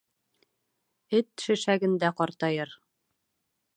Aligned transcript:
Эт 1.19 1.29
шешәгендә 1.45 2.11
ҡартайыр. 2.23 2.77